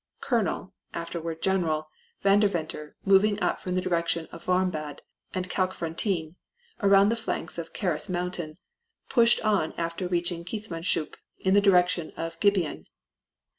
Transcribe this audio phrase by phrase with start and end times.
[0.19, 1.87] Colonel (afterward General)
[2.23, 6.37] Vanderventer, moving up from the direction of Warmbad and Kalkfontein,
[6.81, 8.57] around the flanks of Karas Mountain,
[9.09, 12.87] pushed on after reaching Keetmanshoop in the direction of Gibeon.